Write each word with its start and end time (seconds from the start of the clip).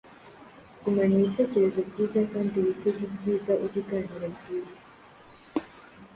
Gumana 0.81 1.13
ibitekerezo 1.19 1.79
byiza 1.89 2.19
kandi 2.31 2.55
witege 2.63 3.01
ibyiza. 3.09 3.51
Ujye 3.63 3.79
uganira 3.81 4.27
byiza. 4.37 4.79